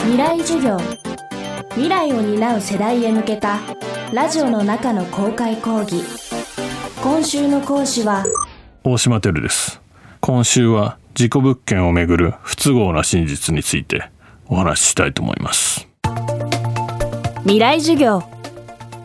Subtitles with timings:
[0.00, 0.78] 未来授業。
[1.70, 3.58] 未来を担う世代へ向けた
[4.12, 6.02] ラジオの中の公開講義。
[7.02, 8.24] 今週の講師は
[8.84, 9.80] 大島てるです。
[10.20, 14.10] 今週は事故物件をめぐる不都合な真実について
[14.46, 15.86] お話ししたいと思います。
[17.42, 18.22] 未来授業。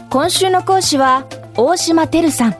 [0.09, 1.25] 今週の講師は
[1.55, 2.55] 大島てるさん。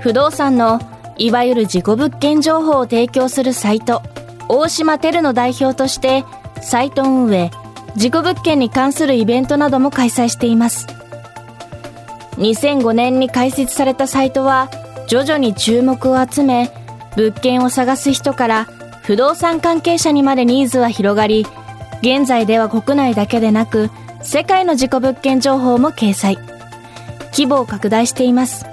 [0.00, 0.80] 不動産の
[1.16, 4.02] いわゆる事故物件情報を提供するサイト
[4.48, 6.24] 大島てるの代表として
[6.66, 7.52] サイト運営
[7.94, 10.88] 事故物件に関するイベントなども開催しています。
[12.38, 14.68] 2005年に開設されたサイトは
[15.06, 16.72] 徐々に注目を集め
[17.16, 18.64] 物件を探す人から
[19.04, 21.46] 不動産関係者にまでニーズは広がり
[22.02, 23.88] 現在では国内だけでなく
[24.22, 26.36] 世界の事故物件情報も掲載。
[27.32, 28.66] 規模を拡大しています。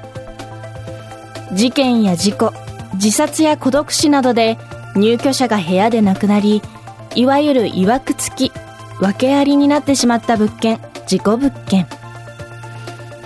[1.54, 2.54] 事件や事故
[2.96, 4.58] 自殺や孤独死などで
[4.96, 6.64] 入居者が部屋で亡くなり
[7.16, 8.52] いわゆるいわくつき
[9.00, 11.88] 訳ありになってしまった物件事故物件。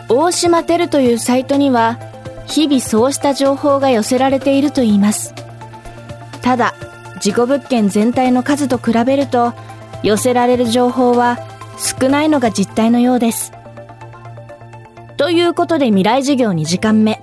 [0.09, 1.99] 大島テルというサイトには
[2.47, 5.33] 日々そうした情報が寄せられているといいます。
[6.41, 6.73] ただ
[7.19, 9.53] 事故物件全体の数と比べると
[10.03, 11.37] 寄せられる情報は
[11.77, 13.51] 少ないのが実態のようです。
[15.17, 17.21] ということで未来授業2時間目。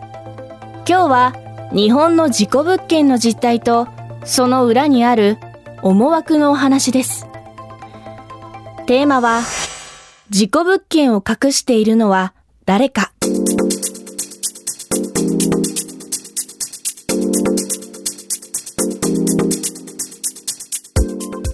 [0.86, 1.32] 今日は
[1.72, 3.88] 日本の事故物件の実態と
[4.24, 5.38] その裏にある
[5.86, 7.26] 思惑のお話です。
[8.86, 9.42] テーマは
[10.30, 12.32] 事故物件を隠しているのは
[12.64, 13.12] 誰か。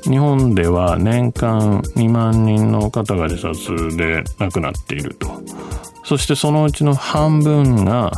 [0.05, 5.43] 日本では年間2万人の方が自殺で亡くなっていると。
[6.05, 8.13] そしてそのうちの半分が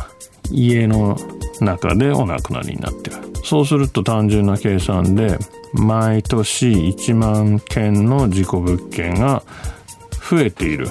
[0.51, 1.17] 家の
[1.59, 3.17] 中でお亡くなりになってる。
[3.43, 5.39] そうすると単純な計算で
[5.73, 9.43] 毎年1万件の事故物件が
[10.29, 10.87] 増えている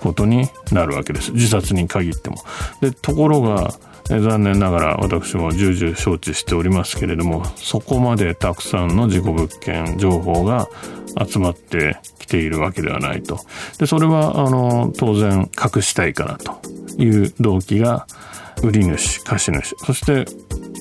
[0.00, 1.32] ことになるわけです。
[1.32, 2.36] 自殺に限っても。
[2.80, 3.74] でところが
[4.08, 10.68] 残念ながら私も重々承知しておりますけれどもそこまでたくさんの事故物件情報が
[11.26, 13.38] 集まってきているわけではないと。
[13.78, 18.06] でそれはあの当然隠したいからという動機が
[18.62, 20.26] 売り主貸主そして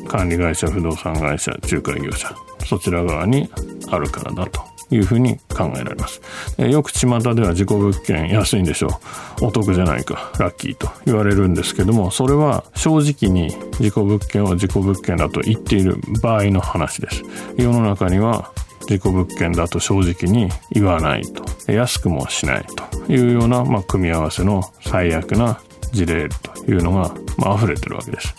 [0.08, 2.36] 管理会社不動産会社仲介業者。
[2.66, 3.50] そちら側に
[3.90, 6.22] あるからだというふうに考えられます。
[6.58, 9.00] よく巷では事故物件安いんでしょ
[9.42, 9.46] う。
[9.46, 10.32] お得じゃないか。
[10.40, 17.24] ラッキーと言われるんですけども、それは正直に事故物件は事故物件だと言っている場合の話です。
[17.58, 18.52] 世の中には
[18.88, 21.44] 事故物件だと正直に言わないと。
[21.72, 28.36] 安くもしないというような、まあ、組み合わせの最悪な事例というのが、まあ、溢れてるわけです。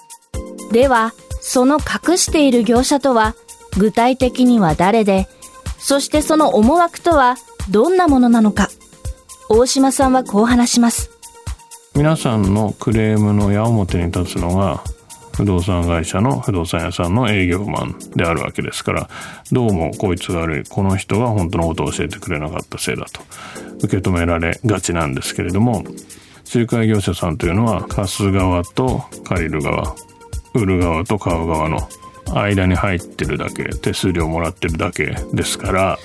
[0.73, 3.35] では、その隠している業者とは、
[3.77, 5.29] 具体的には誰で、
[5.79, 7.37] そしてその思惑とは
[7.71, 8.69] どんなものなのか。
[9.49, 11.11] 大島さんはこう話します。
[11.95, 14.83] 皆さんのクレームの矢面に立つのが、
[15.37, 19.09] 不動産会社の不動産屋さんの営業マンであるわけですから、
[19.53, 23.21] どうもこいつが悪い、この人が本当のことを教えてくれなかったせいだと
[23.83, 25.85] 受け止められがちなんですけれども、
[26.55, 29.95] 仲介業者さんというのは貸す側と借りる側、
[30.55, 31.89] 売る側と買う側の
[32.33, 35.99] 間に入ってるだけ、手数料もらってるだけですから、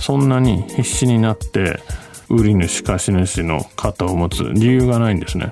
[0.00, 1.80] そんなに必死になって
[2.28, 5.50] 売り主貸主の肩を持つ理由がないんですね。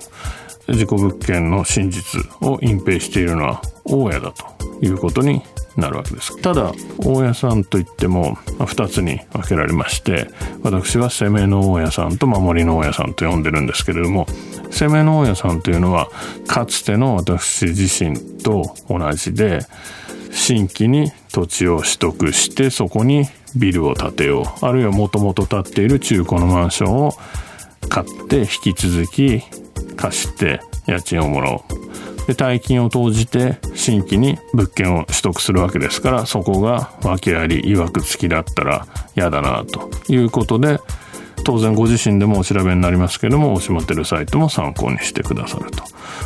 [0.69, 4.45] 事故物件の真実を隠蔽しているのは大家だと
[4.83, 5.43] いうことに
[5.77, 6.41] なるわけです。
[6.41, 10.29] ただ、大家さんといっても2つに分けられまして、
[10.63, 14.27] 私は攻めの大家さんと守りの大家さんと呼んでるんですけれども、
[14.71, 16.09] 攻めの大家さんというのは、
[16.47, 19.61] かつての私自身と同じで、
[20.37, 23.25] 新規に土地を取得してそこに
[23.57, 27.13] ビルを建てようあるいはもともと建っている中古のマンションを
[27.89, 29.43] 買って引き続き
[29.97, 31.76] 貸して家賃をもらおう
[32.27, 40.81] で大金を投じて新規に物件を取得するわけですからそこが訳あり曰く付きだったら嫌だなということで
[41.45, 45.85] 当然ご自身でもお調べになりますけども押しまってるサイトも参考にしてくださると。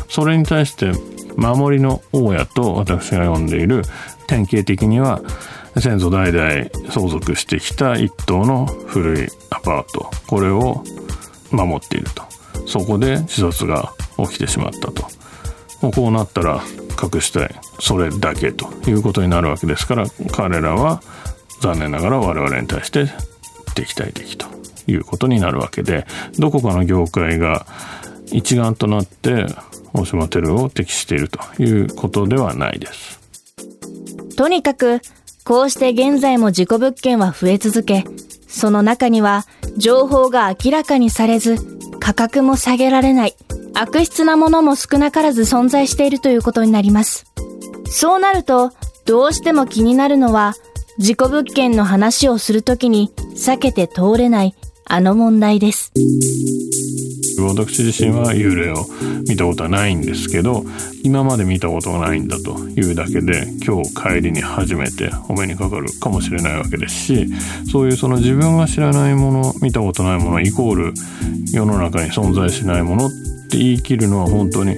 [0.09, 0.93] それに対して
[1.37, 3.83] 守りの大家と私が呼んでいる
[4.27, 5.21] 典型的には
[5.77, 10.09] 先祖代々相続してきた一棟の古いアパート。
[10.27, 10.83] これを
[11.51, 12.23] 守っていると。
[12.65, 15.05] そこで自殺が起きてしまったと。
[15.81, 16.61] もうこうなったら
[17.01, 21.01] 隠したいそれだけということになるわけですから彼らは
[21.61, 23.07] 残念ながら我々に対して
[23.75, 24.47] 敵対的と
[24.87, 26.05] いうことになるわけで
[26.37, 27.65] どこかの業界が
[28.31, 29.45] 一丸となって
[29.93, 33.19] 大島テルを適しているということではないです。
[34.37, 35.01] とにかく、
[35.43, 38.05] こうして現在も事故物件は増え続け、
[38.47, 39.45] その中には
[39.77, 41.57] 情報が明らかにされず
[41.99, 43.35] 価格も下げられない
[43.73, 47.25] 悪質なものも少なからず存在しているということになります。
[47.85, 48.71] そうなると
[49.05, 50.53] どうしても気になるのは
[50.97, 55.91] 事故物件の話をするときに避けて通れないあの問題です。
[57.39, 58.85] 私自身は幽霊を
[59.27, 60.63] 見たことはないんですけど
[61.03, 67.27] 今まで見たことがないんだというだけで今日帰りに初めてお目にかかるかもしれないわけですし
[67.71, 70.93] そういうその自分が知らないもの見たことないものイコール
[71.51, 73.09] 世の中に存在しないもの
[73.51, 74.77] って言い切るのは本当に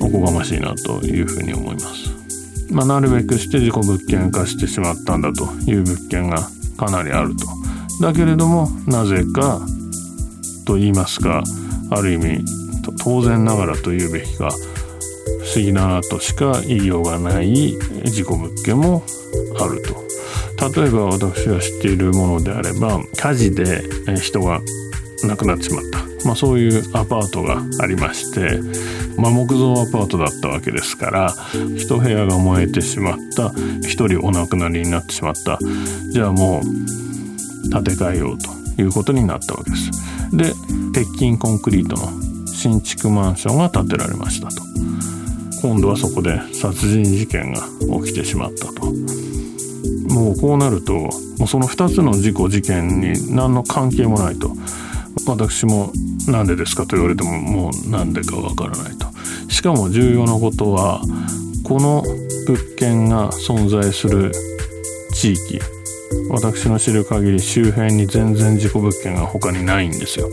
[0.00, 2.72] おこがましいなというふうに思います。
[2.72, 6.48] まあ、なるべくして事故物件化してしまったんだという物件が
[6.78, 7.46] かなりあると。
[8.00, 9.60] だけれどもなぜか
[10.66, 11.44] と言いますか
[11.90, 12.44] ある意味
[12.98, 17.76] 当然ながらと言うべきか不思議だなとしか言いようがない
[18.06, 19.04] 事故物件も
[19.60, 20.02] あると。
[20.74, 23.82] 例えば私が知っているものであれば火事で
[24.18, 24.60] 人が
[25.24, 28.58] 亡くなってしまった、まあ、そういうアパートがありまして、
[29.16, 31.34] まあ、木造アパートだったわけですから
[31.76, 35.58] 一部屋が燃えてしまった一人お亡くなりになってしまった。
[36.10, 39.90] じゃあもう建て替えようということになったわけです。
[40.36, 40.52] で
[40.92, 42.08] 鉄筋コンクリートの
[42.46, 44.62] 新築マンションが建てられましたと。
[45.62, 47.62] 今度はそこで殺人事件が
[48.04, 48.92] 起きてしまったと。
[50.12, 51.10] もうこうなるとも
[51.44, 54.50] うその2つの事故事件に何の関係もないと。
[55.26, 55.92] 私も
[56.28, 59.06] 何でですかと言われてももう何でかわからないと。
[59.48, 61.02] しかも重要なことは
[61.62, 62.02] この
[62.46, 64.32] 物件が存在する
[65.12, 65.60] 地域
[66.30, 70.28] 私の知る限り周辺に全然事故物件が他にないんですよ。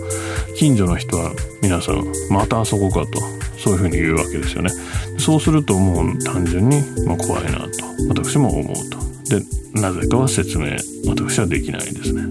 [0.55, 3.19] 近所の人は皆さんまたあそこかと
[3.57, 4.69] そういうふうに言うわけですよね。
[5.17, 7.67] そうするともう単純に、まあ、怖いなと
[8.09, 8.99] 私も思うと。
[9.29, 10.75] でなぜかは説明
[11.07, 12.23] 私はできないですね。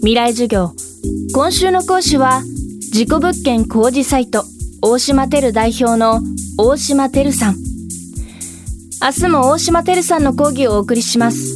[0.00, 0.72] 未来授業。
[1.32, 2.42] 今週の講師は
[2.96, 4.42] 事故物件工事サイト
[4.80, 6.22] 大島テル代表の
[6.56, 7.56] 大島テルさん。
[9.02, 11.55] 明日も大島テルさんの講義をお送りします。